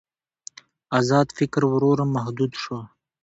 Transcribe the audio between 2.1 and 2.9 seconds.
محدود شو.